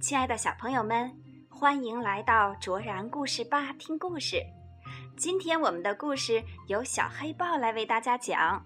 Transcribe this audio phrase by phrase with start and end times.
[0.00, 1.12] 亲爱的小朋友们，
[1.50, 4.42] 欢迎来到卓然故事吧听故事。
[5.18, 8.64] 今天我们的故事由小黑豹来为大家讲。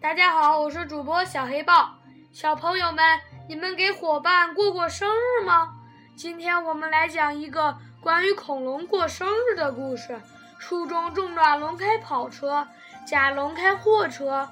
[0.00, 1.90] 大家好，我是主播小黑豹。
[2.32, 5.74] 小朋友们，你们给伙伴过过生日吗？
[6.16, 10.18] 今天我们来讲一个关于恐龙过生日的故事。
[10.58, 12.66] 书中重爪龙开跑车，
[13.06, 14.48] 甲龙开货车，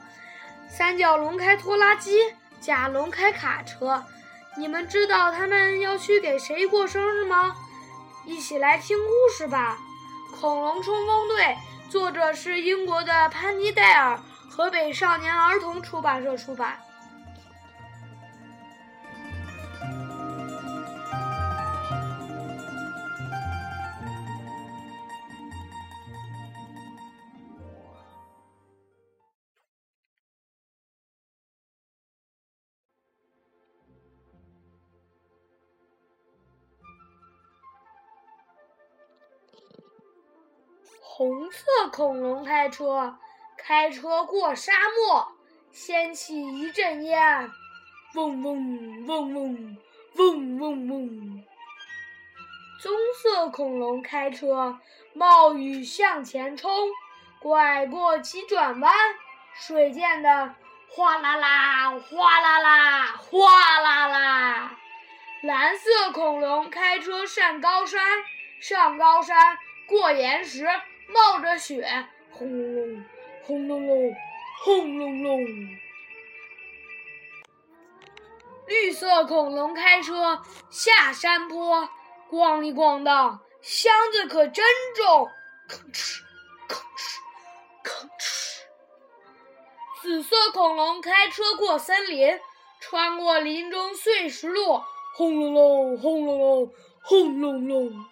[0.68, 2.18] 三角龙开拖拉机，
[2.60, 4.04] 甲龙开卡车。
[4.58, 7.56] 你们知道他们要去给谁过生日吗？
[8.26, 9.78] 一起来听故事吧，
[10.40, 11.56] 《恐龙冲锋队》
[11.90, 14.18] 作者是英国的潘尼戴尔，
[14.50, 16.76] 河北少年儿童出版社出版。
[41.16, 43.16] 红色恐龙开车，
[43.56, 45.28] 开车过沙漠，
[45.70, 47.48] 掀起一阵烟，
[48.16, 49.76] 嗡嗡嗡嗡
[50.16, 51.44] 嗡嗡嗡。
[52.80, 54.76] 棕色恐龙开车，
[55.12, 56.68] 冒雨向前冲，
[57.38, 58.92] 拐过急转弯，
[59.54, 60.52] 水溅得
[60.88, 64.76] 哗啦啦，哗啦啦，哗啦啦。
[65.44, 68.02] 蓝色恐龙开车上高山，
[68.58, 69.56] 上高山
[69.86, 70.68] 过岩石。
[71.08, 71.86] 冒着雪，
[72.30, 73.04] 轰隆隆，
[73.44, 74.16] 轰隆隆，
[74.64, 75.44] 轰隆隆。
[78.66, 81.88] 绿色恐龙开车下山坡，
[82.30, 84.64] 咣里咣当，箱子可真
[84.96, 85.30] 重，
[85.68, 86.22] 吭哧，
[86.68, 87.18] 吭哧，
[87.84, 88.62] 吭哧。
[90.00, 92.40] 紫色恐龙开车过森林，
[92.80, 94.82] 穿过林中碎石路，
[95.14, 96.72] 轰隆隆，轰隆隆，
[97.02, 98.04] 轰隆隆。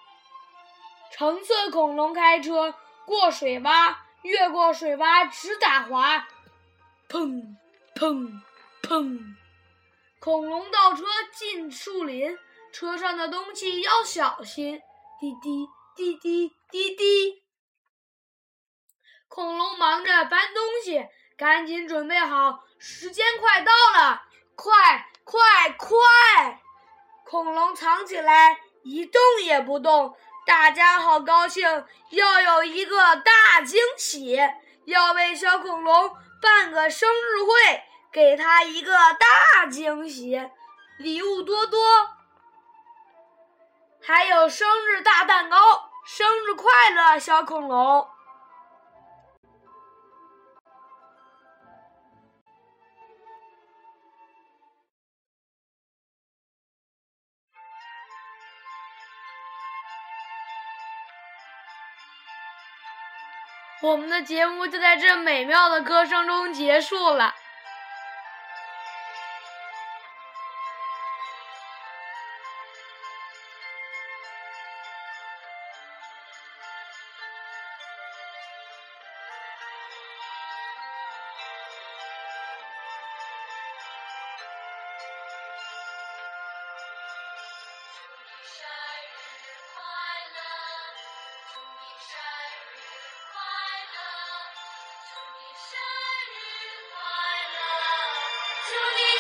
[1.11, 2.75] 橙色恐龙开车。
[3.07, 6.27] 过水洼，越过水洼直打滑，
[7.09, 7.57] 砰
[7.95, 8.41] 砰
[8.83, 9.35] 砰！
[10.21, 12.39] 恐龙倒车进树林，
[12.73, 14.81] 车上的东西要小心，
[15.21, 17.43] 滴滴滴滴滴滴。
[19.29, 21.05] 恐龙忙着搬东西，
[21.37, 24.23] 赶紧准备好，时间快到了，
[24.55, 26.61] 快快快！
[27.25, 30.15] 恐龙藏起来，一动也不动。
[30.45, 34.37] 大家好高兴，要有一个大惊喜，
[34.87, 40.51] 要为小恐龙办个生日会，给他一个大惊喜，
[40.99, 41.81] 礼物多多，
[44.05, 45.57] 还有生日大蛋糕，
[46.05, 48.09] 生日快乐，小恐龙！
[63.83, 67.35] 我们的节目就在这美妙的歌声中结束了。
[98.73, 99.12] 祝你。